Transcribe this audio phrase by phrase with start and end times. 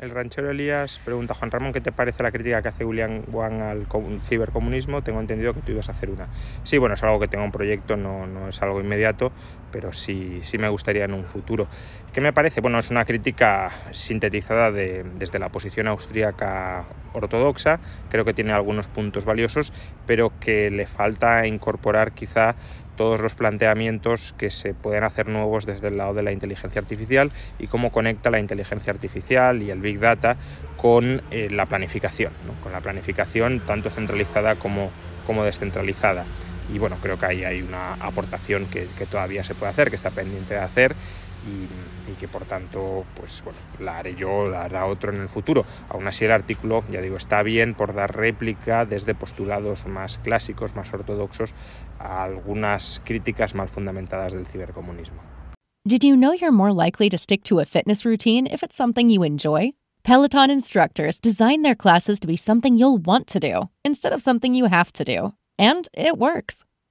[0.00, 3.62] El ranchero Elías pregunta, Juan Ramón, ¿qué te parece la crítica que hace William Wang
[3.62, 5.02] al comun- cibercomunismo?
[5.02, 6.26] Tengo entendido que tú ibas a hacer una.
[6.64, 9.30] Sí, bueno, es algo que tengo un proyecto, no, no es algo inmediato,
[9.70, 11.68] pero sí, sí me gustaría en un futuro.
[12.12, 12.60] ¿Qué me parece?
[12.60, 17.78] Bueno, es una crítica sintetizada de- desde la posición austríaca ortodoxa,
[18.10, 19.72] creo que tiene algunos puntos valiosos,
[20.06, 22.56] pero que le falta incorporar quizá
[22.96, 27.30] todos los planteamientos que se pueden hacer nuevos desde el lado de la inteligencia artificial
[27.58, 30.36] y cómo conecta la inteligencia artificial y el big data
[30.76, 34.90] con eh, la planificación, con la planificación tanto centralizada como,
[35.26, 36.24] como descentralizada.
[36.72, 39.96] Y bueno, creo que ahí hay una aportación que, que todavía se puede hacer, que
[39.96, 40.96] está pendiente de hacer
[41.46, 45.28] y, y que por tanto, pues bueno, la haré yo, la hará otro en el
[45.28, 45.64] futuro.
[45.88, 50.74] Aún así el artículo, ya digo, está bien por dar réplica desde postulados más clásicos,
[50.74, 51.54] más ortodoxos,
[51.98, 55.22] a algunas críticas mal fundamentadas del cibercomunismo.
[55.86, 59.10] Did you know you're more likely to stick to a fitness routine if it's something
[59.10, 59.72] you enjoy?
[60.02, 64.54] Peloton instructors design their classes to be something you'll want to do instead of something
[64.54, 65.34] you have to do.
[65.58, 66.64] And it works.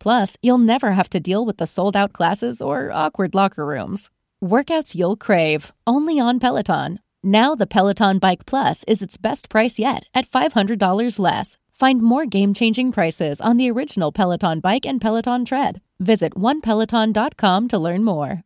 [0.00, 4.10] Plus, you'll never have to deal with the sold out classes or awkward locker rooms.
[4.42, 7.00] Workouts you'll crave, only on Peloton.
[7.22, 11.58] Now the Peloton Bike Plus is its best price yet at $500 less.
[11.72, 15.80] Find more game changing prices on the original Peloton Bike and Peloton Tread.
[16.00, 18.42] Visit onepeloton.com to learn more.